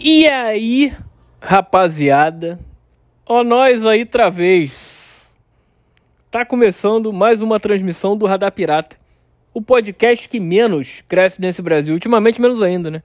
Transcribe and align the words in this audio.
E 0.00 0.28
aí, 0.28 0.94
rapaziada? 1.40 2.60
Ó, 3.26 3.42
nós 3.42 3.84
aí 3.84 4.00
outra 4.00 4.30
vez. 4.30 5.28
Tá 6.30 6.46
começando 6.46 7.12
mais 7.12 7.42
uma 7.42 7.58
transmissão 7.58 8.16
do 8.16 8.24
Radar 8.24 8.52
Pirata. 8.52 8.96
O 9.52 9.60
podcast 9.60 10.28
que 10.28 10.38
menos 10.38 11.02
cresce 11.08 11.40
nesse 11.40 11.60
Brasil. 11.60 11.94
Ultimamente, 11.94 12.40
menos 12.40 12.62
ainda, 12.62 12.92
né? 12.92 13.02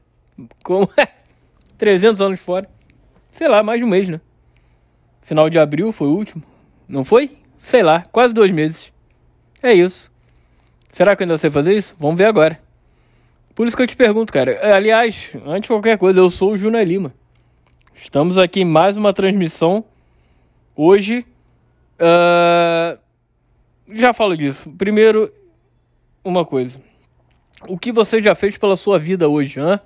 Como 0.63 0.87
300 1.79 2.21
anos 2.21 2.39
fora. 2.39 2.69
Sei 3.31 3.47
lá, 3.47 3.63
mais 3.63 3.79
de 3.79 3.85
um 3.85 3.89
mês, 3.89 4.07
né? 4.07 4.21
Final 5.23 5.49
de 5.49 5.57
abril 5.57 5.91
foi 5.91 6.07
o 6.07 6.15
último. 6.15 6.43
Não 6.87 7.03
foi? 7.03 7.37
Sei 7.57 7.81
lá, 7.81 8.03
quase 8.11 8.35
dois 8.35 8.51
meses. 8.51 8.93
É 9.63 9.73
isso. 9.73 10.11
Será 10.91 11.15
que 11.15 11.23
eu 11.23 11.25
ainda 11.25 11.39
sei 11.39 11.49
fazer 11.49 11.75
isso? 11.75 11.95
Vamos 11.97 12.19
ver 12.19 12.25
agora. 12.25 12.59
Por 13.55 13.67
isso 13.67 13.77
que 13.77 13.83
eu 13.83 13.87
te 13.87 13.95
pergunto, 13.95 14.33
cara. 14.33 14.51
É, 14.51 14.73
aliás, 14.73 15.31
antes 15.45 15.63
de 15.63 15.67
qualquer 15.67 15.97
coisa, 15.97 16.19
eu 16.19 16.29
sou 16.29 16.53
o 16.53 16.57
Juna 16.57 16.83
Lima. 16.83 17.13
Estamos 17.93 18.37
aqui 18.37 18.61
em 18.61 18.65
mais 18.65 18.97
uma 18.97 19.13
transmissão. 19.13 19.85
Hoje. 20.75 21.25
Uh... 21.99 22.97
Já 23.93 24.11
falo 24.11 24.35
disso. 24.35 24.71
Primeiro, 24.75 25.31
uma 26.23 26.43
coisa. 26.43 26.81
O 27.67 27.77
que 27.77 27.91
você 27.91 28.19
já 28.19 28.33
fez 28.33 28.57
pela 28.57 28.75
sua 28.75 28.97
vida 28.97 29.29
hoje, 29.29 29.59
hã? 29.59 29.79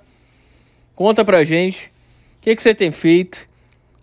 Conta 0.94 1.22
pra 1.22 1.44
gente. 1.44 1.92
O 2.38 2.40
que, 2.40 2.56
que 2.56 2.62
você 2.62 2.74
tem 2.74 2.90
feito? 2.90 3.46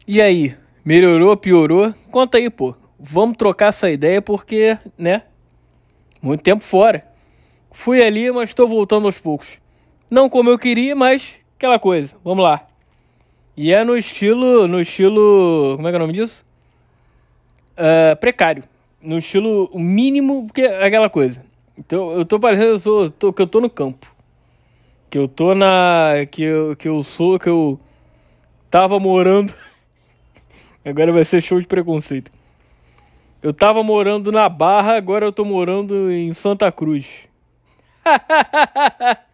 E 0.08 0.22
aí? 0.22 0.56
Melhorou, 0.84 1.36
piorou? 1.36 1.92
Conta 2.12 2.38
aí, 2.38 2.52
pô. 2.52 2.76
Vamos 3.00 3.36
trocar 3.36 3.70
essa 3.70 3.90
ideia 3.90 4.22
porque, 4.22 4.78
né? 4.96 5.24
Muito 6.22 6.42
tempo 6.42 6.64
fora. 6.64 7.15
Fui 7.76 8.02
ali, 8.02 8.32
mas 8.32 8.50
estou 8.50 8.70
voltando 8.70 9.06
aos 9.06 9.20
poucos. 9.20 9.60
Não 10.10 10.30
como 10.30 10.50
eu 10.50 10.58
queria, 10.58 10.96
mas 10.96 11.38
aquela 11.58 11.78
coisa. 11.78 12.16
Vamos 12.24 12.42
lá. 12.42 12.66
E 13.56 13.74
é 13.74 13.84
no 13.84 13.98
estilo. 13.98 14.66
No 14.66 14.80
estilo. 14.80 15.74
Como 15.76 15.86
é 15.86 15.92
que 15.92 15.96
é 15.96 16.00
o 16.00 16.02
nome 16.02 16.14
disso? 16.14 16.46
Uh, 17.74 18.16
precário. 18.16 18.64
No 19.02 19.18
estilo 19.18 19.70
mínimo, 19.76 20.48
porque 20.48 20.62
é 20.62 20.88
aquela 20.88 21.10
coisa. 21.10 21.46
Então 21.78 22.14
eu 22.14 22.26
tô 22.26 22.40
parecendo 22.40 22.70
eu 22.70 22.80
sou, 22.80 23.12
tô, 23.12 23.34
que 23.34 23.42
eu 23.42 23.48
tô 23.48 23.60
no 23.60 23.70
campo. 23.70 24.10
Que 25.10 25.18
eu 25.18 25.28
tô 25.28 25.54
na. 25.54 26.26
Que 26.32 26.44
eu, 26.44 26.76
que 26.78 26.88
eu 26.88 27.04
sou, 27.04 27.38
que 27.38 27.50
eu 27.50 27.78
tava 28.72 28.98
morando. 29.00 29.54
Agora 30.84 31.12
vai 31.12 31.26
ser 31.26 31.42
show 31.42 31.60
de 31.60 31.68
preconceito. 31.68 32.32
Eu 33.44 33.54
tava 33.54 33.84
morando 33.84 34.32
na 34.32 34.48
Barra, 34.48 34.96
agora 34.96 35.26
eu 35.26 35.32
tô 35.32 35.44
morando 35.44 36.10
em 36.10 36.34
Santa 36.34 36.72
Cruz. 36.72 37.28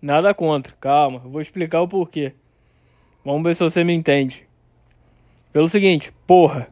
Nada 0.00 0.34
contra, 0.34 0.74
calma, 0.80 1.18
vou 1.18 1.40
explicar 1.40 1.80
o 1.80 1.88
porquê. 1.88 2.32
Vamos 3.24 3.42
ver 3.42 3.54
se 3.54 3.62
você 3.62 3.82
me 3.82 3.94
entende. 3.94 4.46
Pelo 5.52 5.68
seguinte, 5.68 6.12
porra. 6.26 6.68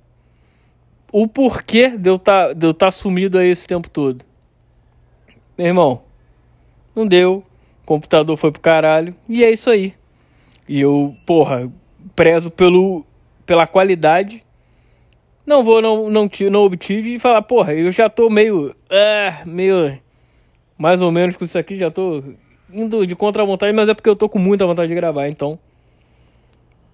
O 1.11 1.27
porquê 1.27 1.97
de 1.97 2.11
eu 2.11 2.19
tá, 2.19 2.53
de 2.53 2.67
eu 2.67 2.75
tá 2.75 2.91
sumido 2.91 3.39
aí 3.39 3.49
esse 3.49 3.67
tempo 3.67 3.89
todo? 3.89 4.25
Meu 5.57 5.67
irmão, 5.67 6.03
não 6.95 7.07
deu. 7.07 7.45
O 7.83 7.87
computador 7.87 8.37
foi 8.37 8.51
pro 8.51 8.61
caralho. 8.61 9.15
E 9.29 9.45
é 9.45 9.51
isso 9.51 9.71
aí. 9.71 9.95
E 10.69 10.81
eu, 10.81 11.17
porra, 11.27 11.71
prezo 12.15 12.51
pelo, 12.51 13.05
pela 13.45 13.67
qualidade. 13.67 14.45
Não 15.45 15.65
vou, 15.65 15.83
não, 15.83 16.09
não, 16.09 16.31
não 16.51 16.61
obtive 16.65 17.15
e 17.15 17.19
falar, 17.19 17.43
porra, 17.43 17.75
eu 17.75 17.91
já 17.91 18.09
tô 18.09 18.31
meio. 18.31 18.75
Ah, 18.91 19.43
meio 19.45 20.01
mais 20.77 21.03
ou 21.03 21.11
menos 21.13 21.37
com 21.37 21.45
isso 21.45 21.59
aqui, 21.59 21.77
já 21.77 21.91
tô 21.91 22.23
indo 22.73 23.07
de 23.07 23.15
contra 23.15 23.45
vontade, 23.45 23.73
mas 23.73 23.89
é 23.89 23.95
porque 23.95 24.09
eu 24.09 24.17
tô 24.17 24.29
com 24.29 24.39
muita 24.39 24.67
vontade 24.67 24.89
de 24.89 24.95
gravar, 24.95 25.29
então 25.29 25.59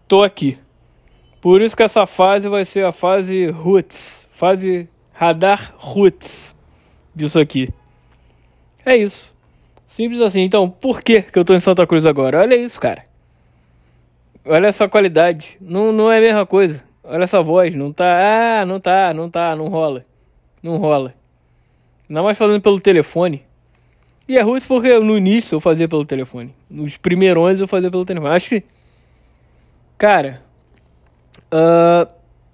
tô 0.06 0.22
aqui. 0.22 0.58
Por 1.40 1.62
isso 1.62 1.76
que 1.76 1.82
essa 1.82 2.06
fase 2.06 2.48
vai 2.48 2.64
ser 2.64 2.84
a 2.84 2.92
fase 2.92 3.46
roots, 3.50 4.28
fase 4.30 4.88
radar 5.12 5.74
roots 5.76 6.54
disso 7.14 7.38
aqui. 7.38 7.68
É 8.84 8.96
isso. 8.96 9.36
Simples 9.86 10.20
assim. 10.20 10.42
Então, 10.42 10.70
por 10.70 11.02
que 11.02 11.22
que 11.22 11.38
eu 11.38 11.44
tô 11.44 11.54
em 11.54 11.60
Santa 11.60 11.86
Cruz 11.86 12.06
agora? 12.06 12.40
Olha 12.40 12.54
isso, 12.54 12.80
cara. 12.80 13.04
Olha 14.44 14.68
essa 14.68 14.88
qualidade. 14.88 15.58
Não, 15.60 15.92
não 15.92 16.10
é 16.10 16.18
a 16.18 16.20
mesma 16.20 16.46
coisa. 16.46 16.84
Olha 17.04 17.24
essa 17.24 17.42
voz. 17.42 17.74
Não 17.74 17.92
tá. 17.92 18.60
Ah, 18.60 18.66
não 18.66 18.80
tá, 18.80 19.12
não 19.12 19.28
tá, 19.28 19.54
não 19.56 19.68
rola. 19.68 20.04
Não 20.62 20.76
rola. 20.76 21.14
Não 22.08 22.24
mais 22.24 22.38
falando 22.38 22.62
pelo 22.62 22.80
telefone. 22.80 23.44
E 24.28 24.36
é 24.36 24.42
ruim 24.42 24.60
porque 24.60 24.98
no 24.98 25.16
início 25.16 25.56
eu 25.56 25.60
fazia 25.60 25.88
pelo 25.88 26.04
telefone. 26.04 26.54
Nos 26.68 26.98
primeirões 26.98 27.60
eu 27.60 27.66
fazia 27.66 27.90
pelo 27.90 28.04
telefone. 28.04 28.34
Acho 28.34 28.50
que. 28.50 28.64
Cara. 29.96 30.42
Uh, 31.50 32.06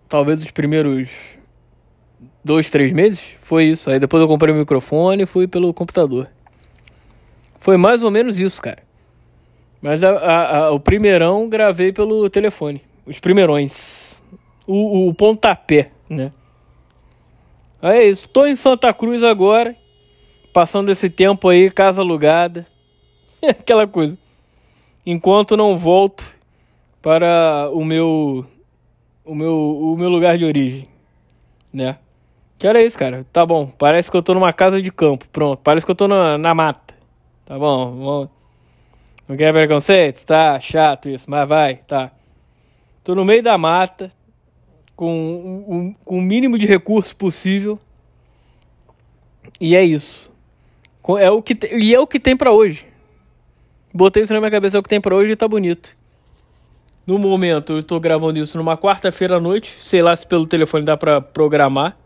talvez 0.09 0.41
os 0.41 0.53
primeiros 0.53 1.11
dois, 2.45 2.71
três 2.71 2.93
meses 2.93 3.25
foi 3.41 3.65
isso. 3.65 3.91
Aí 3.91 3.99
depois 3.99 4.21
eu 4.21 4.29
comprei 4.29 4.55
o 4.55 4.57
microfone 4.57 5.25
e 5.25 5.27
fui 5.27 5.49
pelo 5.49 5.75
computador. 5.75 6.29
Foi 7.59 7.77
mais 7.77 8.05
ou 8.05 8.11
menos 8.11 8.39
isso, 8.39 8.63
cara. 8.63 8.85
Mas 9.83 10.05
a, 10.05 10.11
a, 10.11 10.57
a, 10.59 10.71
o 10.71 10.79
primeirão 10.79 11.49
gravei 11.49 11.93
pelo 11.93 12.31
telefone. 12.31 12.81
Os 13.05 13.19
primeirões. 13.19 14.23
O, 14.65 15.09
o 15.09 15.15
pontapé, 15.15 15.91
né? 16.09 16.31
Aí 17.83 17.99
é 17.99 18.09
isso. 18.09 18.29
Tô 18.29 18.47
em 18.47 18.55
Santa 18.55 18.95
Cruz 18.95 19.25
agora 19.25 19.77
passando 20.55 20.91
esse 20.91 21.11
tempo 21.11 21.49
aí, 21.49 21.69
casa 21.69 22.01
alugada, 22.01 22.65
aquela 23.43 23.89
coisa. 23.89 24.17
Enquanto 25.05 25.57
não 25.57 25.77
volto 25.77 26.25
para 27.03 27.69
o 27.73 27.85
meu 27.85 28.47
o 29.25 29.35
meu 29.35 29.53
o 29.53 29.97
meu 29.97 30.09
lugar 30.09 30.39
de 30.39 30.45
origem, 30.45 30.89
né? 31.73 31.99
Que 32.57 32.69
era 32.69 32.83
isso, 32.83 32.97
cara. 32.97 33.27
Tá 33.33 33.45
bom. 33.45 33.67
Parece 33.67 34.11
que 34.11 34.17
eu 34.17 34.23
tô 34.23 34.33
numa 34.33 34.53
casa 34.53 34.81
de 34.81 34.91
campo. 34.93 35.29
Pronto. 35.29 35.61
Parece 35.63 35.85
que 35.85 35.91
eu 35.91 35.97
tô 35.97 36.07
na, 36.07 36.39
na 36.39 36.55
mata. 36.55 36.95
Tá 37.45 37.59
bom. 37.59 38.29
Não 39.29 39.37
quer 39.37 39.53
preconceito? 39.53 40.25
Tá 40.25 40.59
chato 40.61 41.09
isso, 41.09 41.29
mas 41.29 41.49
vai, 41.49 41.77
tá. 41.79 42.13
Tô 43.03 43.15
no 43.15 43.25
meio 43.25 43.43
da 43.43 43.59
mata, 43.59 44.11
com, 44.95 45.13
um, 45.69 45.95
com 46.05 46.19
o 46.19 46.23
mínimo 46.23 46.59
de 46.59 46.65
recurso 46.65 47.15
possível. 47.17 47.79
E 49.61 49.75
é 49.75 49.83
isso. 49.83 50.34
É 51.19 51.31
o 51.31 51.43
que 51.43 51.55
te... 51.55 51.67
E 51.77 51.95
é 51.95 52.01
o 52.01 52.07
que 52.07 52.19
tem 52.19 52.37
para 52.37 52.51
hoje. 52.53 52.87
Botei 53.93 54.23
isso 54.23 54.33
na 54.33 54.41
minha 54.41 54.51
cabeça, 54.51 54.77
é 54.77 54.81
o 54.81 54.83
que 54.83 54.89
tem 54.89 55.01
para 55.01 55.15
hoje 55.15 55.33
e 55.33 55.37
tá 55.37 55.47
bonito. 55.47 55.97
No 57.07 57.19
momento, 57.19 57.75
eu 57.75 57.83
tô 57.83 58.01
gravando 58.01 58.39
isso 58.39 58.57
numa 58.57 58.77
quarta-feira 58.79 59.37
à 59.37 59.41
noite. 59.41 59.77
Sei 59.79 60.01
lá 60.01 60.17
se 60.17 60.27
pelo 60.27 60.47
telefone 60.47 60.85
dá 60.85 60.97
pra 60.97 61.21
programar 61.21 61.97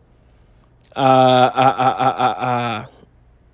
a, 0.93 1.47
a, 1.47 2.81
a, 2.81 2.85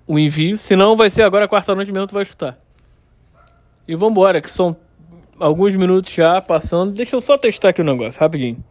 o 0.07 0.17
envio. 0.17 0.57
Se 0.57 0.75
não, 0.75 0.97
vai 0.97 1.09
ser 1.09 1.21
agora 1.21 1.47
quarta-noite 1.47 1.91
mesmo, 1.91 2.07
tu 2.07 2.15
vai 2.15 2.25
chutar. 2.25 2.57
E 3.87 3.95
vambora, 3.95 4.41
que 4.41 4.49
são 4.49 4.75
alguns 5.39 5.75
minutos 5.75 6.11
já 6.11 6.41
passando. 6.41 6.91
Deixa 6.93 7.15
eu 7.15 7.21
só 7.21 7.37
testar 7.37 7.69
aqui 7.69 7.81
o 7.81 7.85
negócio, 7.85 8.19
rapidinho. 8.19 8.63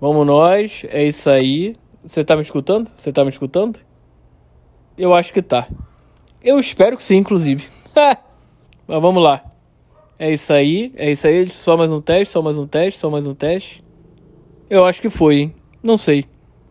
Vamos 0.00 0.26
nós, 0.26 0.84
é 0.88 1.04
isso 1.04 1.28
aí. 1.28 1.76
Você 2.02 2.24
tá 2.24 2.34
me 2.34 2.42
escutando? 2.42 2.90
Você 2.96 3.12
tá 3.12 3.22
me 3.22 3.30
escutando? 3.30 3.78
Eu 4.96 5.12
acho 5.12 5.32
que 5.32 5.42
tá. 5.42 5.68
Eu 6.42 6.58
espero 6.58 6.96
que 6.96 7.02
sim, 7.02 7.16
inclusive. 7.16 7.68
Mas 7.94 9.00
vamos 9.02 9.22
lá. 9.22 9.42
É 10.18 10.32
isso 10.32 10.52
aí, 10.52 10.92
é 10.94 11.10
isso 11.10 11.26
aí. 11.26 11.48
Só 11.48 11.76
mais 11.76 11.90
um 11.90 12.00
teste, 12.00 12.32
só 12.32 12.40
mais 12.40 12.56
um 12.56 12.66
teste, 12.66 13.00
só 13.00 13.10
mais 13.10 13.26
um 13.26 13.34
teste. 13.34 13.82
Eu 14.70 14.84
acho 14.84 15.00
que 15.00 15.10
foi, 15.10 15.36
hein? 15.36 15.54
Não 15.82 15.96
sei. 15.96 16.24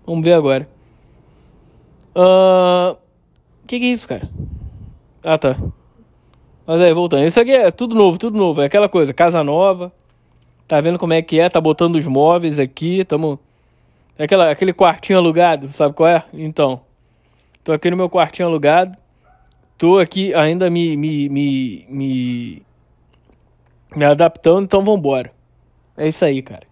Vamos 0.06 0.24
ver 0.24 0.34
agora. 0.34 0.68
O 2.16 2.22
uh... 2.22 2.98
que, 3.68 3.80
que 3.80 3.86
é 3.86 3.90
isso, 3.90 4.08
cara? 4.08 4.30
Ah, 5.24 5.38
tá. 5.38 5.58
Mas 6.66 6.80
aí, 6.80 6.94
voltando. 6.94 7.26
Isso 7.26 7.40
aqui 7.40 7.52
é 7.52 7.72
tudo 7.72 7.96
novo, 7.96 8.18
tudo 8.18 8.38
novo. 8.38 8.62
É 8.62 8.66
aquela 8.66 8.88
coisa, 8.88 9.14
casa 9.14 9.44
nova. 9.44 9.92
Tá 10.68 10.80
vendo 10.80 10.98
como 10.98 11.14
é 11.14 11.22
que 11.22 11.40
é? 11.40 11.50
Tá 11.50 11.60
botando 11.60 11.96
os 11.96 12.08
móveis 12.08 12.60
aqui. 12.60 13.04
Tamo. 13.04 13.40
É 14.18 14.24
aquela, 14.24 14.50
aquele 14.50 14.72
quartinho 14.72 15.20
alugado, 15.20 15.68
sabe 15.70 15.94
qual 15.94 16.10
é? 16.10 16.24
Então. 16.34 16.82
Tô 17.64 17.72
aqui 17.72 17.90
no 17.90 17.98
meu 17.98 18.10
quartinho 18.10 18.48
alugado. 18.48 18.98
Tô 19.78 19.98
aqui 19.98 20.34
ainda 20.34 20.70
me, 20.70 20.98
me, 20.98 21.30
me, 21.30 21.86
me, 21.90 22.62
me 23.96 24.06
adaptando, 24.06 24.66
então 24.66 24.84
vambora. 24.84 25.32
É 25.96 26.08
isso 26.08 26.26
aí, 26.26 26.42
cara. 26.42 26.66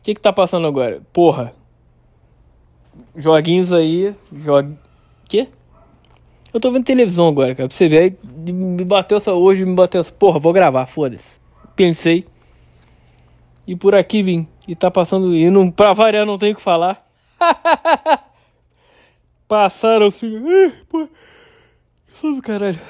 O 0.00 0.02
que 0.02 0.14
que 0.14 0.20
tá 0.20 0.32
passando 0.32 0.66
agora? 0.66 1.00
Porra. 1.12 1.54
Joguinhos 3.16 3.72
aí. 3.72 4.14
Jog... 4.32 4.76
Quê? 5.28 5.48
Eu 6.52 6.60
tô 6.60 6.70
vendo 6.70 6.84
televisão 6.84 7.28
agora, 7.28 7.54
cara. 7.54 7.68
Pra 7.68 7.76
você 7.76 7.88
ver. 7.88 8.18
Me 8.24 8.84
bateu 8.84 9.16
essa. 9.16 9.32
Hoje 9.32 9.64
me 9.64 9.74
bateu 9.74 10.00
essa. 10.00 10.12
Porra, 10.12 10.38
vou 10.38 10.52
gravar, 10.52 10.84
foda-se. 10.86 11.40
Pensei. 11.74 12.26
E 13.66 13.74
por 13.74 13.94
aqui 13.94 14.22
vim. 14.22 14.46
E 14.68 14.74
tá 14.74 14.90
passando. 14.90 15.34
E 15.34 15.48
não, 15.50 15.70
pra 15.70 15.92
variar, 15.92 16.26
não 16.26 16.36
tenho 16.36 16.52
o 16.52 16.56
que 16.56 16.62
falar. 16.62 17.06
Passaram-se. 19.52 20.26
Só 22.10 22.32
do 22.32 22.40
caralho. 22.40 22.80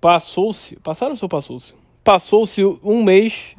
Passou-se. 0.00 0.74
Passaram-se 0.80 1.24
ou 1.24 1.28
passou-se? 1.28 1.74
passou-se 2.02 2.64
um 2.82 3.04
mês. 3.04 3.54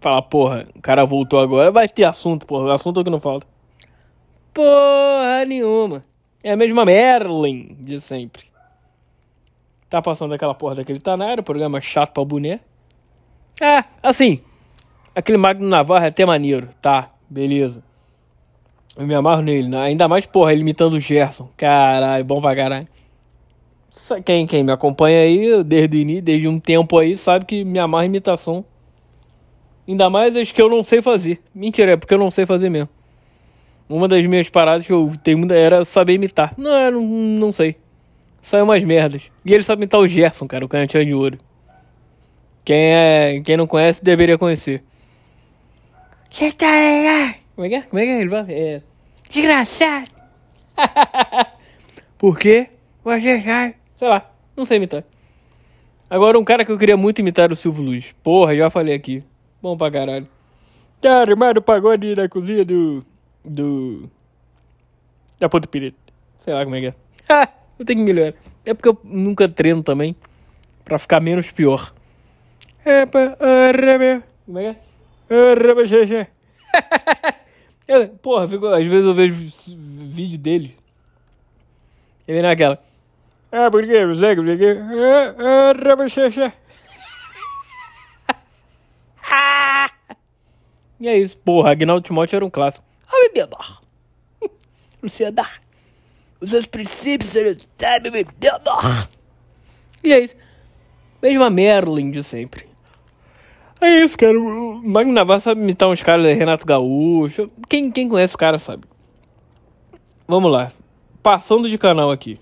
Fala, 0.00 0.20
porra, 0.20 0.66
o 0.74 0.80
cara 0.82 1.04
voltou 1.04 1.38
agora, 1.38 1.70
vai 1.70 1.88
ter 1.88 2.02
assunto, 2.02 2.44
porra. 2.44 2.74
Assunto 2.74 2.98
é 2.98 3.04
que 3.04 3.10
não 3.10 3.20
falta. 3.20 3.46
Porra 4.52 5.44
nenhuma. 5.46 6.04
É 6.42 6.50
a 6.50 6.56
mesma 6.56 6.84
Merlin 6.84 7.76
de 7.78 8.00
sempre. 8.00 8.46
Tá 9.88 10.02
passando 10.02 10.34
aquela 10.34 10.54
porra 10.54 10.74
daquele 10.74 10.98
Tanário, 10.98 11.44
programa 11.44 11.80
chato 11.80 12.12
pra 12.12 12.24
boné. 12.24 12.58
É, 13.60 13.84
assim. 14.02 14.40
Aquele 15.14 15.38
Magno 15.38 15.68
Navarro 15.68 16.04
é 16.04 16.08
até 16.08 16.26
maneiro, 16.26 16.68
tá, 16.80 17.10
beleza. 17.30 17.91
Eu 18.96 19.06
me 19.06 19.14
amarro 19.14 19.42
nele, 19.42 19.68
né? 19.68 19.80
ainda 19.80 20.06
mais, 20.06 20.26
porra, 20.26 20.52
ele 20.52 20.60
imitando 20.60 20.94
o 20.94 21.00
Gerson. 21.00 21.48
Caralho, 21.56 22.24
bom 22.24 22.40
pra 22.40 22.54
caralho. 22.54 22.88
Quem, 24.24 24.46
quem 24.46 24.62
me 24.62 24.72
acompanha 24.72 25.20
aí 25.20 25.62
desde 25.64 25.96
início, 25.98 26.22
desde 26.22 26.48
um 26.48 26.58
tempo 26.58 26.98
aí, 26.98 27.16
sabe 27.16 27.44
que 27.44 27.64
me 27.64 27.78
amarra 27.78 28.06
imitação. 28.06 28.64
Ainda 29.86 30.08
mais 30.08 30.36
as 30.36 30.52
que 30.52 30.60
eu 30.60 30.68
não 30.68 30.82
sei 30.82 31.02
fazer. 31.02 31.40
Mentira, 31.54 31.92
é 31.92 31.96
porque 31.96 32.14
eu 32.14 32.18
não 32.18 32.30
sei 32.30 32.46
fazer 32.46 32.70
mesmo. 32.70 32.88
Uma 33.88 34.08
das 34.08 34.24
minhas 34.26 34.48
paradas 34.48 34.86
que 34.86 34.92
eu 34.92 35.12
tenho 35.22 35.52
era 35.52 35.84
saber 35.84 36.14
imitar. 36.14 36.54
Não, 36.56 36.70
eu 36.70 36.92
não, 36.92 37.02
não 37.02 37.52
sei. 37.52 37.76
Saiu 38.40 38.64
umas 38.64 38.82
merdas. 38.82 39.30
E 39.44 39.52
ele 39.52 39.62
sabe 39.62 39.80
imitar 39.80 40.00
o 40.00 40.06
Gerson, 40.06 40.46
cara, 40.46 40.64
o 40.64 40.68
canhotinho 40.68 41.04
de 41.04 41.14
ouro. 41.14 41.38
Quem, 42.64 42.94
é, 42.94 43.40
quem 43.40 43.56
não 43.56 43.66
conhece 43.66 44.02
deveria 44.02 44.38
conhecer. 44.38 44.82
Você 46.30 46.50
tá? 46.52 47.41
Como 47.54 47.66
é 47.66 47.68
que 47.68 47.74
é? 47.74 47.82
Como 47.82 48.00
é 48.00 48.04
que 48.04 48.10
é? 48.10 48.20
Ele 48.20 48.30
fala? 48.30 48.46
É. 48.50 48.82
Desgraçado! 49.30 50.08
Por 52.18 52.38
quê? 52.38 52.68
Você 53.04 53.40
já. 53.40 53.72
Sei 53.96 54.08
lá, 54.08 54.30
não 54.56 54.64
sei 54.64 54.76
imitar. 54.76 55.04
Agora, 56.08 56.38
um 56.38 56.44
cara 56.44 56.64
que 56.64 56.70
eu 56.70 56.78
queria 56.78 56.96
muito 56.96 57.20
imitar 57.20 57.44
era 57.44 57.52
o 57.52 57.56
Silvio 57.56 57.82
Luiz. 57.84 58.12
Porra, 58.22 58.54
já 58.54 58.68
falei 58.68 58.94
aqui. 58.94 59.24
Bom 59.62 59.76
pra 59.76 59.90
caralho. 59.90 60.28
Tá 61.00 61.20
armado 61.20 61.58
o 61.58 61.62
pagode 61.62 62.14
na 62.14 62.28
cozinha 62.28 62.64
do. 62.64 63.04
do. 63.44 64.10
da 65.38 65.48
Ponto 65.48 65.68
Pirito. 65.68 65.96
Sei 66.38 66.52
lá 66.52 66.64
como 66.64 66.76
é 66.76 66.80
que 66.80 66.86
é. 66.88 66.94
Ah, 67.28 67.48
eu 67.78 67.84
tenho 67.86 68.00
que 68.00 68.04
melhorar. 68.04 68.34
É 68.66 68.74
porque 68.74 68.88
eu 68.88 68.98
nunca 69.04 69.48
treino 69.48 69.82
também. 69.82 70.14
Pra 70.84 70.98
ficar 70.98 71.20
menos 71.20 71.50
pior. 71.50 71.94
Epa, 72.84 73.36
arrebe. 73.40 74.22
Como 74.44 74.58
é 74.58 74.74
que 74.74 74.78
é? 75.30 75.52
Arrebe, 75.52 75.86
Porra, 78.22 78.48
fico, 78.48 78.66
às 78.66 78.86
vezes 78.86 79.06
eu 79.06 79.14
vejo 79.14 79.34
vídeo 79.76 80.38
dele. 80.38 80.76
E 82.26 82.32
vem 82.32 82.42
naquela. 82.42 82.82
Ah, 83.50 83.70
porque 83.70 84.06
você 84.06 84.34
porque. 84.34 84.78
Arrebe, 85.76 86.08
xexé. 86.08 86.52
E 90.98 91.08
é 91.08 91.18
isso. 91.18 91.36
Porra, 91.38 91.72
Agnaldo 91.72 92.02
Timóteo 92.02 92.36
era 92.36 92.44
um 92.44 92.50
clássico. 92.50 92.84
Ah, 93.08 93.28
meu 93.34 93.46
Deus. 93.46 93.80
Luciana. 95.02 95.50
Os 96.40 96.50
seus 96.50 96.66
princípios, 96.66 97.30
sabe, 97.76 98.10
meu 98.10 98.24
Deus. 98.24 99.08
E 100.02 100.12
é 100.12 100.20
isso. 100.20 100.36
Mesma 101.20 101.50
Merlin 101.50 102.10
de 102.10 102.22
sempre. 102.22 102.71
É 103.82 104.04
isso, 104.04 104.16
cara. 104.16 104.38
O 104.38 104.80
Magno 104.80 105.12
Navarro 105.12 105.40
sabe 105.40 105.60
imitar 105.60 105.88
uns 105.88 106.02
caras, 106.02 106.38
Renato 106.38 106.64
Gaúcho. 106.64 107.50
Quem, 107.68 107.90
quem 107.90 108.08
conhece 108.08 108.34
o 108.34 108.38
cara 108.38 108.56
sabe. 108.56 108.84
Vamos 110.26 110.52
lá. 110.52 110.70
Passando 111.20 111.68
de 111.68 111.76
canal 111.76 112.10
aqui. 112.12 112.38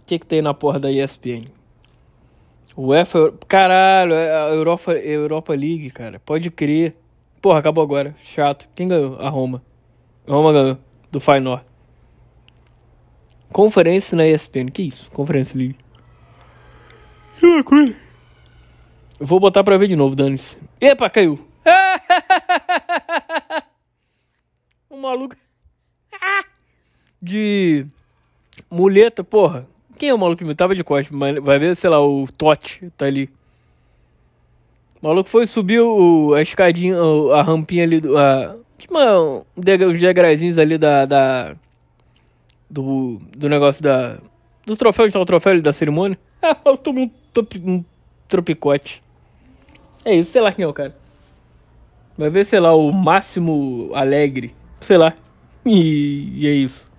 O 0.00 0.04
que, 0.04 0.18
que 0.18 0.26
tem 0.26 0.42
na 0.42 0.52
porra 0.52 0.80
da 0.80 0.90
ESPN? 0.90 1.44
O 2.74 2.88
UEFA. 2.88 3.32
Caralho, 3.46 4.14
é 4.14 4.34
a 4.34 4.48
Europa, 4.48 4.92
Europa 4.92 5.52
League, 5.54 5.90
cara. 5.90 6.18
Pode 6.18 6.50
crer. 6.50 6.96
Porra, 7.40 7.60
acabou 7.60 7.84
agora. 7.84 8.16
Chato. 8.20 8.68
Quem 8.74 8.88
ganhou? 8.88 9.16
A 9.20 9.28
Roma. 9.28 9.62
A 10.26 10.32
Roma 10.32 10.52
ganhou. 10.52 10.78
Do 11.10 11.20
Feyenoord. 11.20 11.64
Conferência 13.52 14.16
na 14.16 14.26
ESPN. 14.26 14.70
Que 14.72 14.82
isso? 14.82 15.08
Conferência 15.12 15.56
League. 15.56 15.76
Que 17.38 17.46
loucura. 17.46 18.07
Vou 19.20 19.40
botar 19.40 19.64
pra 19.64 19.76
ver 19.76 19.88
de 19.88 19.96
novo, 19.96 20.14
dane-se. 20.14 20.56
Epa, 20.80 21.10
caiu. 21.10 21.38
o 24.88 24.96
maluco. 24.96 25.34
De 27.20 27.84
muleta, 28.70 29.24
porra. 29.24 29.66
Quem 29.98 30.10
é 30.10 30.14
o 30.14 30.18
maluco 30.18 30.38
que 30.38 30.44
me 30.44 30.54
tava 30.54 30.74
de 30.74 30.84
costas? 30.84 31.16
Vai 31.42 31.58
ver, 31.58 31.74
sei 31.74 31.90
lá, 31.90 32.00
o 32.00 32.28
Totti 32.28 32.90
tá 32.96 33.06
ali. 33.06 33.28
O 35.02 35.06
maluco 35.06 35.28
foi 35.28 35.46
subir 35.46 35.80
o, 35.80 36.34
a 36.34 36.42
escadinha, 36.42 36.96
a 37.34 37.42
rampinha 37.42 37.82
ali, 37.84 38.00
do, 38.00 38.16
a, 38.16 38.56
tipo 38.78 38.94
os 38.96 40.00
degraizinhos 40.00 40.58
ali 40.58 40.78
da, 40.78 41.04
da 41.04 41.56
do, 42.70 43.20
do 43.36 43.48
negócio 43.48 43.82
da, 43.82 44.18
do 44.64 44.76
troféu, 44.76 45.06
de 45.06 45.12
tal 45.12 45.24
troféu 45.24 45.52
ali 45.52 45.60
da 45.62 45.72
cerimônia. 45.72 46.18
Ah, 46.42 46.56
eu 46.64 46.76
tomei 46.76 47.04
um, 47.04 47.72
um 47.72 47.84
tropicote. 48.28 49.02
É 50.08 50.14
isso, 50.14 50.30
sei 50.30 50.40
lá 50.40 50.50
quem 50.50 50.64
é 50.64 50.66
o 50.66 50.72
cara. 50.72 50.96
Vai 52.16 52.30
ver, 52.30 52.42
sei 52.46 52.58
lá, 52.58 52.74
o 52.74 52.90
Máximo 52.90 53.90
Alegre. 53.92 54.54
Sei 54.80 54.96
lá. 54.96 55.12
E, 55.66 56.32
e 56.34 56.46
é 56.46 56.50
isso. 56.50 56.90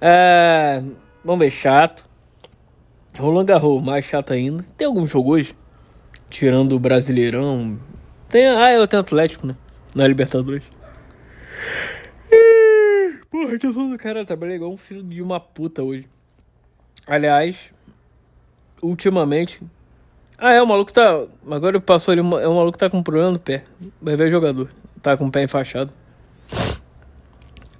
É, 0.00 0.82
vamos 1.24 1.38
ver, 1.38 1.50
chato. 1.50 2.04
Roland 3.16 3.44
Garros, 3.44 3.80
mais 3.80 4.04
chato 4.04 4.32
ainda. 4.32 4.64
Tem 4.76 4.84
algum 4.84 5.06
jogo 5.06 5.30
hoje? 5.30 5.54
Tirando 6.28 6.72
o 6.72 6.80
Brasileirão. 6.80 7.78
Tem, 8.28 8.48
ah, 8.48 8.72
eu 8.72 8.88
tenho 8.88 9.02
Atlético, 9.02 9.46
né? 9.46 9.54
Na 9.94 10.08
Libertadores. 10.08 10.64
Porra, 13.30 13.56
que 13.56 13.72
som 13.72 13.90
do 13.90 13.96
cara 13.96 14.24
trabalhei 14.24 14.56
igual 14.56 14.72
um 14.72 14.76
filho 14.76 15.04
de 15.04 15.22
uma 15.22 15.38
puta 15.38 15.84
hoje. 15.84 16.08
Aliás, 17.06 17.72
ultimamente, 18.82 19.60
ah, 20.46 20.52
é, 20.52 20.60
o 20.60 20.66
maluco 20.66 20.92
tá. 20.92 21.22
Agora 21.50 21.80
passou 21.80 22.12
ali. 22.12 22.20
É 22.20 22.46
o 22.46 22.54
maluco 22.54 22.76
tá 22.76 22.90
com 22.90 23.02
problema 23.02 23.30
no 23.30 23.38
pé. 23.38 23.64
Vai 24.02 24.14
ver 24.14 24.30
jogador. 24.30 24.68
Tá 25.00 25.16
com 25.16 25.24
o 25.24 25.32
pé 25.32 25.42
enfaixado. 25.42 25.90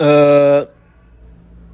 Uh, 0.01 0.67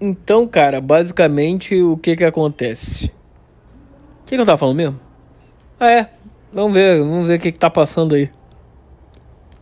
então, 0.01 0.49
cara, 0.49 0.81
basicamente 0.81 1.81
o 1.81 1.97
que 1.97 2.17
que 2.17 2.25
acontece? 2.25 3.07
O 3.07 4.25
que, 4.27 4.35
que 4.35 4.41
eu 4.41 4.45
tava 4.45 4.59
falando 4.59 4.79
mesmo? 4.79 5.01
Ah, 5.79 5.93
é. 5.93 6.11
Vamos 6.53 6.75
ver, 6.75 6.99
vamos 6.99 7.29
ver 7.29 7.39
o 7.39 7.41
que 7.41 7.53
que 7.53 7.59
tá 7.61 7.71
passando 7.71 8.17
aí. 8.17 8.29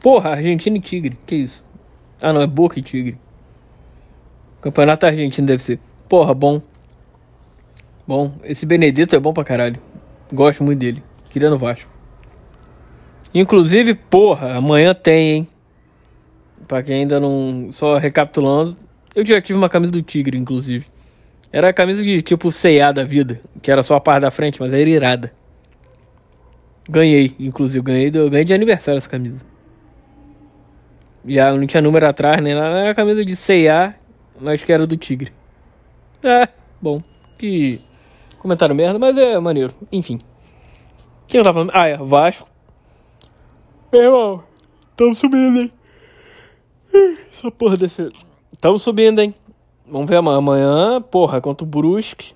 Porra, 0.02 0.30
Argentina 0.30 0.78
e 0.78 0.80
Tigre. 0.80 1.18
Que 1.26 1.36
isso? 1.36 1.62
Ah, 2.22 2.32
não, 2.32 2.40
é 2.40 2.46
Boca 2.46 2.78
e 2.78 2.82
Tigre. 2.82 3.18
Campeonato 4.62 5.04
Argentino 5.04 5.46
deve 5.46 5.62
ser. 5.62 5.78
Porra, 6.08 6.32
bom. 6.32 6.62
Bom, 8.06 8.32
esse 8.44 8.64
Benedetto 8.64 9.14
é 9.14 9.20
bom 9.20 9.34
pra 9.34 9.44
caralho. 9.44 9.78
Gosto 10.32 10.64
muito 10.64 10.78
dele. 10.78 11.02
Queria 11.30 11.50
no 11.50 11.58
Vasco. 11.58 11.90
Inclusive, 13.34 13.94
porra, 13.94 14.56
amanhã 14.56 14.94
tem, 14.94 15.30
hein? 15.30 15.48
Pra 16.66 16.82
quem 16.82 17.02
ainda 17.02 17.20
não. 17.20 17.70
Só 17.72 17.98
recapitulando. 17.98 18.76
Eu 19.14 19.24
já 19.24 19.40
tive 19.40 19.58
uma 19.58 19.68
camisa 19.68 19.92
do 19.92 20.02
Tigre, 20.02 20.38
inclusive. 20.38 20.86
Era 21.52 21.70
a 21.70 21.72
camisa 21.72 22.02
de 22.02 22.22
tipo 22.22 22.50
CA 22.50 22.92
da 22.92 23.04
vida. 23.04 23.40
Que 23.62 23.70
era 23.70 23.82
só 23.82 23.96
a 23.96 24.00
parte 24.00 24.22
da 24.22 24.30
frente, 24.30 24.60
mas 24.60 24.72
era 24.72 24.88
irada. 24.88 25.32
Ganhei, 26.88 27.34
inclusive. 27.38 27.84
Ganhei, 27.84 28.10
ganhei 28.10 28.44
de 28.44 28.54
aniversário 28.54 28.98
essa 28.98 29.08
camisa. 29.08 29.38
Já 31.26 31.52
não 31.52 31.66
tinha 31.66 31.82
número 31.82 32.06
atrás, 32.08 32.42
nem 32.42 32.54
nada. 32.54 32.78
Era 32.78 32.90
a 32.90 32.94
camisa 32.94 33.24
de 33.24 33.36
CA, 33.36 33.94
mas 34.40 34.64
que 34.64 34.72
era 34.72 34.86
do 34.86 34.96
Tigre. 34.96 35.32
É, 36.22 36.48
bom. 36.80 37.02
Que 37.36 37.80
comentário 38.38 38.74
merda, 38.74 38.98
mas 38.98 39.16
é 39.18 39.38
maneiro. 39.38 39.74
Enfim. 39.92 40.18
Quem 41.28 41.38
eu 41.38 41.44
tava 41.44 41.60
falando? 41.60 41.72
Ah, 41.74 41.86
é, 41.86 41.96
Vasco. 41.98 42.48
Meu 43.92 44.02
irmão, 44.02 44.42
tamo 44.96 45.14
subindo, 45.14 45.60
hein? 45.60 45.72
Essa 47.30 47.50
porra 47.50 47.76
desse. 47.76 48.10
Tamo 48.58 48.78
subindo, 48.78 49.20
hein? 49.20 49.34
Vamos 49.86 50.08
ver 50.08 50.16
amanhã. 50.16 50.38
Amanhã, 50.38 51.02
porra, 51.02 51.38
contra 51.40 51.64
o 51.64 51.68
Brusque. 51.68 52.32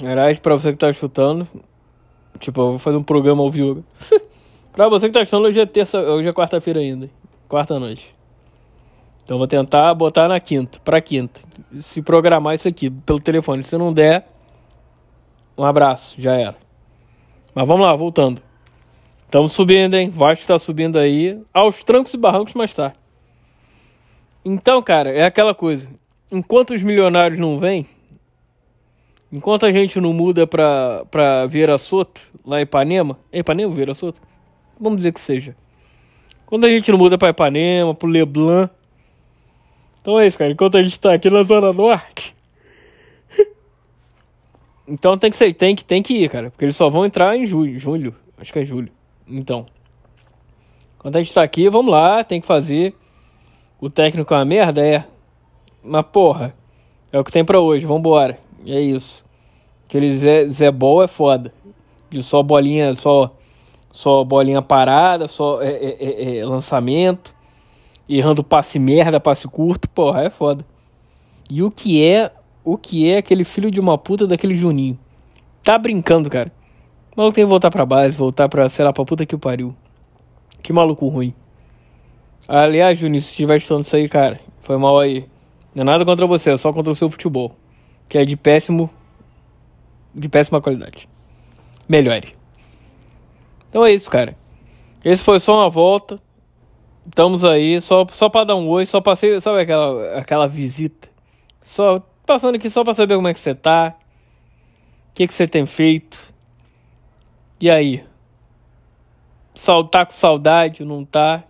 Aliás, 0.00 0.38
pra 0.38 0.54
você 0.54 0.70
que 0.70 0.78
tá 0.78 0.92
chutando. 0.92 1.48
Tipo, 2.38 2.60
eu 2.60 2.68
vou 2.70 2.78
fazer 2.78 2.96
um 2.96 3.02
programa 3.02 3.42
ao 3.42 3.50
vivo. 3.50 3.84
pra 4.72 4.88
você 4.88 5.08
que 5.08 5.12
tá 5.12 5.24
chutando, 5.24 5.48
hoje 5.48 5.60
é 5.60 5.66
terça. 5.66 5.98
Hoje 5.98 6.28
é 6.28 6.32
quarta-feira 6.32 6.78
ainda. 6.78 7.10
Quarta 7.48 7.78
noite. 7.78 8.14
Então 9.24 9.36
vou 9.36 9.48
tentar 9.48 9.92
botar 9.94 10.28
na 10.28 10.38
quinta, 10.38 10.78
pra 10.84 11.00
quinta. 11.00 11.40
Se 11.80 12.00
programar 12.00 12.54
isso 12.54 12.68
aqui 12.68 12.88
pelo 12.88 13.18
telefone. 13.18 13.64
Se 13.64 13.76
não 13.76 13.92
der, 13.92 14.28
um 15.58 15.64
abraço, 15.64 16.14
já 16.16 16.34
era. 16.34 16.65
Mas 17.56 17.66
vamos 17.66 17.86
lá, 17.86 17.96
voltando. 17.96 18.42
Estamos 19.24 19.52
subindo, 19.52 19.94
hein? 19.94 20.10
Vasco 20.10 20.42
está 20.42 20.58
subindo 20.58 20.98
aí. 20.98 21.40
Aos 21.54 21.82
trancos 21.82 22.12
e 22.12 22.18
barrancos, 22.18 22.52
mas 22.52 22.74
tá. 22.74 22.92
Então, 24.44 24.82
cara, 24.82 25.08
é 25.10 25.24
aquela 25.24 25.54
coisa. 25.54 25.88
Enquanto 26.30 26.74
os 26.74 26.82
milionários 26.82 27.40
não 27.40 27.58
vêm, 27.58 27.86
Enquanto 29.32 29.66
a 29.66 29.72
gente 29.72 29.98
não 30.00 30.12
muda 30.12 30.46
pra, 30.46 31.04
pra 31.10 31.46
Vieira 31.46 31.78
Soto, 31.78 32.20
lá 32.44 32.60
em 32.60 32.62
Ipanema. 32.62 33.18
É 33.32 33.40
Ipanema, 33.40 33.74
Vieira 33.74 33.94
Soto? 33.94 34.20
Vamos 34.78 34.98
dizer 34.98 35.12
que 35.12 35.20
seja. 35.20 35.56
Quando 36.44 36.66
a 36.66 36.68
gente 36.68 36.92
não 36.92 36.98
muda 36.98 37.16
pra 37.18 37.30
Ipanema, 37.30 37.94
pro 37.94 38.06
Leblon. 38.06 38.68
Então 40.00 40.20
é 40.20 40.26
isso, 40.26 40.38
cara. 40.38 40.52
Enquanto 40.52 40.76
a 40.76 40.82
gente 40.82 41.00
tá 41.00 41.14
aqui 41.14 41.28
na 41.28 41.42
Zona 41.42 41.72
Norte. 41.72 42.35
Então 44.86 45.18
tem 45.18 45.30
que 45.30 45.36
ser, 45.36 45.52
tem 45.52 45.74
que, 45.74 45.84
tem 45.84 46.02
que 46.02 46.14
ir, 46.14 46.30
cara. 46.30 46.50
Porque 46.50 46.64
eles 46.64 46.76
só 46.76 46.88
vão 46.88 47.04
entrar 47.04 47.36
em 47.36 47.46
julho. 47.46 47.78
Julho. 47.78 48.14
Acho 48.38 48.52
que 48.52 48.58
é 48.58 48.64
julho. 48.64 48.90
Então. 49.26 49.66
Quando 50.98 51.16
a 51.16 51.22
gente 51.22 51.34
tá 51.34 51.42
aqui, 51.42 51.68
vamos 51.68 51.90
lá, 51.90 52.22
tem 52.24 52.40
que 52.40 52.46
fazer. 52.46 52.94
O 53.80 53.90
técnico 53.90 54.32
é 54.32 54.36
uma 54.36 54.44
merda? 54.44 54.86
É. 54.86 55.04
Mas 55.82 56.04
porra. 56.12 56.54
É 57.12 57.18
o 57.18 57.24
que 57.24 57.32
tem 57.32 57.44
pra 57.44 57.60
hoje, 57.60 57.86
vambora. 57.86 58.38
É 58.66 58.80
isso. 58.80 59.24
Aquele 59.86 60.16
Zé, 60.16 60.48
Zé 60.48 60.70
Bol 60.70 61.02
é 61.02 61.08
foda. 61.08 61.52
De 62.10 62.22
só 62.22 62.42
bolinha, 62.42 62.94
só 62.94 63.32
só 63.96 64.22
bolinha 64.24 64.60
parada, 64.60 65.26
só 65.26 65.62
é, 65.62 65.70
é, 65.70 65.96
é, 65.98 66.38
é, 66.38 66.44
lançamento, 66.44 67.34
errando 68.06 68.44
passe 68.44 68.78
merda, 68.78 69.18
passe 69.18 69.48
curto, 69.48 69.88
porra, 69.88 70.24
é 70.24 70.30
foda. 70.30 70.66
E 71.48 71.62
o 71.62 71.70
que 71.70 72.04
é, 72.04 72.30
o 72.66 72.76
que 72.76 73.08
é 73.08 73.18
aquele 73.18 73.44
filho 73.44 73.70
de 73.70 73.78
uma 73.78 73.96
puta 73.96 74.26
daquele 74.26 74.56
Juninho? 74.56 74.98
Tá 75.62 75.78
brincando, 75.78 76.28
cara. 76.28 76.52
O 77.12 77.16
maluco 77.16 77.36
tem 77.36 77.44
que 77.44 77.48
voltar 77.48 77.70
pra 77.70 77.86
base, 77.86 78.16
voltar 78.16 78.48
pra, 78.48 78.68
sei 78.68 78.84
lá, 78.84 78.92
pra 78.92 79.04
puta 79.04 79.24
que 79.24 79.36
o 79.36 79.38
pariu. 79.38 79.72
Que 80.64 80.72
maluco 80.72 81.06
ruim. 81.06 81.32
Aliás, 82.48 82.98
Juninho, 82.98 83.22
se 83.22 83.30
estiver 83.30 83.58
estudando 83.58 83.84
isso 83.84 83.94
aí, 83.94 84.08
cara, 84.08 84.40
foi 84.62 84.76
mal 84.78 84.98
aí. 84.98 85.28
Não 85.72 85.82
é 85.82 85.84
nada 85.84 86.04
contra 86.04 86.26
você, 86.26 86.50
é 86.50 86.56
só 86.56 86.72
contra 86.72 86.90
o 86.90 86.94
seu 86.96 87.08
futebol. 87.08 87.54
Que 88.08 88.18
é 88.18 88.24
de 88.24 88.36
péssimo. 88.36 88.90
De 90.12 90.28
péssima 90.28 90.60
qualidade. 90.60 91.08
Melhore. 91.88 92.34
Então 93.68 93.86
é 93.86 93.94
isso, 93.94 94.10
cara. 94.10 94.36
Esse 95.04 95.22
foi 95.22 95.38
só 95.38 95.54
uma 95.54 95.70
volta. 95.70 96.18
Estamos 97.06 97.44
aí, 97.44 97.80
só, 97.80 98.04
só 98.10 98.28
para 98.28 98.46
dar 98.46 98.56
um 98.56 98.68
oi, 98.68 98.84
só 98.86 99.00
passei, 99.00 99.40
sabe 99.40 99.60
aquela, 99.60 100.18
aquela 100.18 100.48
visita? 100.48 101.08
Só 101.62 102.02
passando 102.26 102.56
aqui 102.56 102.68
só 102.68 102.82
para 102.84 102.94
saber 102.94 103.14
como 103.14 103.28
é 103.28 103.34
que 103.34 103.40
você 103.40 103.54
tá. 103.54 103.94
O 105.10 105.14
que, 105.14 105.26
que 105.26 105.32
você 105.32 105.46
tem 105.46 105.64
feito. 105.64 106.18
E 107.60 107.70
aí? 107.70 108.04
Tá 109.90 110.04
com 110.04 110.12
saudade, 110.12 110.84
não 110.84 111.04
tá? 111.04 111.44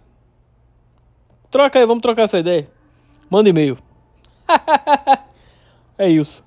Troca 1.50 1.78
aí, 1.78 1.86
vamos 1.86 2.02
trocar 2.02 2.22
essa 2.24 2.38
ideia. 2.38 2.68
Manda 3.28 3.48
e-mail. 3.48 3.76
é 5.98 6.08
isso. 6.08 6.44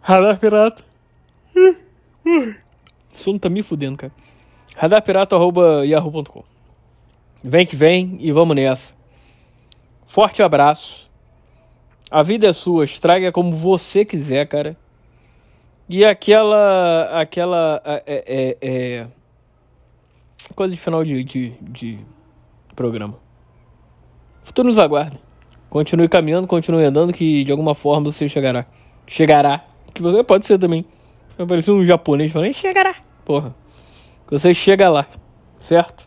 Radar 0.00 0.38
Pirata. 0.38 0.84
Isso 3.12 3.38
tá 3.38 3.48
me 3.48 3.62
fudendo, 3.62 3.96
cara 3.96 4.12
radarpirata.yahoo.com. 4.76 6.44
Vem 7.42 7.66
que 7.66 7.74
vem 7.74 8.18
e 8.20 8.30
vamos 8.30 8.54
nessa. 8.54 8.94
Forte 10.06 10.42
abraço. 10.42 11.05
A 12.10 12.22
vida 12.22 12.48
é 12.48 12.52
sua, 12.52 12.84
estraga 12.84 13.32
como 13.32 13.52
você 13.52 14.04
quiser, 14.04 14.46
cara. 14.46 14.76
E 15.88 16.04
aquela. 16.04 17.20
aquela. 17.20 17.82
É, 17.84 18.24
é, 18.26 18.56
é, 18.60 19.06
coisa 20.54 20.74
de 20.74 20.80
final 20.80 21.04
de, 21.04 21.24
de, 21.24 21.50
de 21.60 21.98
programa. 22.74 23.18
Futuro 24.42 24.68
nos 24.68 24.78
aguarda. 24.78 25.18
Continue 25.68 26.08
caminhando, 26.08 26.46
continue 26.46 26.84
andando, 26.84 27.12
que 27.12 27.44
de 27.44 27.50
alguma 27.50 27.74
forma 27.74 28.12
você 28.12 28.28
chegará. 28.28 28.66
Chegará. 29.06 29.64
Que 29.92 30.02
você 30.02 30.22
pode 30.22 30.46
ser 30.46 30.58
também. 30.58 30.84
Vai 31.36 31.46
parecer 31.46 31.72
um 31.72 31.84
japonês 31.84 32.32
falando, 32.32 32.52
chegará. 32.52 32.94
Porra 33.24 33.54
você 34.30 34.52
chega 34.52 34.88
lá, 34.88 35.06
certo? 35.60 36.06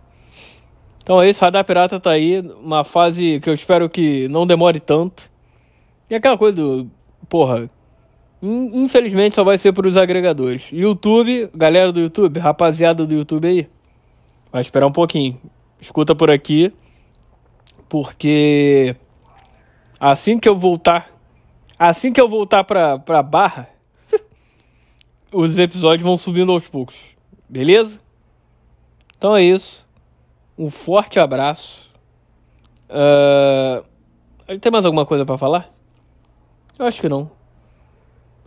Então 1.01 1.21
é 1.21 1.29
isso, 1.29 1.43
Radar 1.43 1.65
Pirata 1.65 1.99
tá 1.99 2.11
aí, 2.11 2.39
uma 2.39 2.83
fase 2.83 3.39
que 3.39 3.49
eu 3.49 3.53
espero 3.53 3.89
que 3.89 4.27
não 4.27 4.45
demore 4.45 4.79
tanto. 4.79 5.29
E 6.09 6.15
aquela 6.15 6.37
coisa 6.37 6.61
do, 6.61 6.89
porra, 7.27 7.69
infelizmente 8.41 9.35
só 9.35 9.43
vai 9.43 9.57
ser 9.57 9.73
para 9.73 9.87
os 9.87 9.95
agregadores. 9.95 10.67
YouTube, 10.71 11.49
galera 11.53 11.91
do 11.91 11.99
YouTube, 11.99 12.39
rapaziada 12.39 13.05
do 13.05 13.13
YouTube 13.13 13.47
aí, 13.47 13.69
vai 14.51 14.61
esperar 14.61 14.87
um 14.87 14.91
pouquinho. 14.91 15.39
Escuta 15.79 16.15
por 16.15 16.31
aqui, 16.31 16.73
porque 17.87 18.95
assim 19.99 20.39
que 20.39 20.49
eu 20.49 20.55
voltar, 20.55 21.11
assim 21.77 22.11
que 22.11 22.19
eu 22.19 22.27
voltar 22.27 22.63
pra, 22.63 22.97
pra 22.97 23.21
barra, 23.21 23.69
os 25.31 25.59
episódios 25.59 26.03
vão 26.03 26.17
subindo 26.17 26.51
aos 26.51 26.67
poucos, 26.67 26.99
beleza? 27.47 27.99
Então 29.15 29.35
é 29.35 29.43
isso. 29.43 29.87
Um 30.57 30.69
forte 30.69 31.19
abraço. 31.19 31.89
Uh... 32.89 33.87
Tem 34.59 34.71
mais 34.71 34.85
alguma 34.85 35.05
coisa 35.05 35.25
para 35.25 35.37
falar? 35.37 35.78
Eu 36.79 36.85
acho 36.85 37.01
que 37.01 37.09
não. 37.09 37.29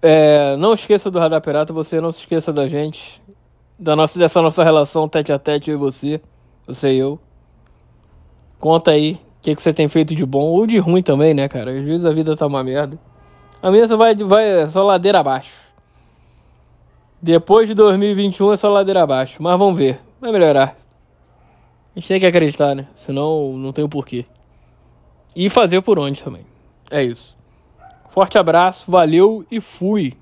É, 0.00 0.56
não 0.56 0.72
esqueça 0.72 1.10
do 1.10 1.18
Radar 1.18 1.42
Pirata, 1.42 1.70
você 1.70 2.00
não 2.00 2.10
se 2.10 2.20
esqueça 2.20 2.50
da 2.50 2.66
gente, 2.66 3.22
da 3.78 3.94
nossa, 3.94 4.18
dessa 4.18 4.40
nossa 4.40 4.64
relação 4.64 5.06
tete 5.06 5.30
a 5.32 5.38
tete 5.38 5.70
eu 5.70 5.76
e 5.76 5.78
você, 5.78 6.20
você 6.66 6.94
e 6.94 6.98
eu. 6.98 7.20
Conta 8.58 8.92
aí 8.92 9.12
o 9.12 9.18
que, 9.42 9.54
que 9.54 9.60
você 9.60 9.72
tem 9.72 9.86
feito 9.86 10.14
de 10.14 10.24
bom 10.24 10.46
ou 10.46 10.66
de 10.66 10.78
ruim 10.78 11.02
também, 11.02 11.34
né, 11.34 11.46
cara? 11.46 11.76
Às 11.76 11.82
vezes 11.82 12.06
a 12.06 12.12
vida 12.12 12.34
tá 12.34 12.46
uma 12.46 12.64
merda. 12.64 12.98
A 13.60 13.70
minha 13.70 13.86
só 13.86 13.96
vai, 13.96 14.14
vai 14.14 14.66
só 14.66 14.82
ladeira 14.82 15.20
abaixo. 15.20 15.54
Depois 17.20 17.68
de 17.68 17.74
2021 17.74 18.52
é 18.52 18.56
só 18.56 18.70
ladeira 18.70 19.02
abaixo, 19.02 19.42
mas 19.42 19.58
vamos 19.58 19.76
ver. 19.76 20.00
Vai 20.20 20.32
melhorar. 20.32 20.74
A 21.94 21.98
gente 22.00 22.08
tem 22.08 22.18
que 22.18 22.26
acreditar, 22.26 22.74
né? 22.74 22.88
Senão 22.96 23.58
não 23.58 23.72
tem 23.72 23.84
o 23.84 23.88
porquê. 23.88 24.24
E 25.36 25.50
fazer 25.50 25.82
por 25.82 25.98
onde 25.98 26.22
também. 26.22 26.46
É 26.90 27.02
isso. 27.04 27.41
Forte 28.12 28.36
abraço, 28.38 28.90
valeu 28.90 29.42
e 29.50 29.58
fui. 29.58 30.12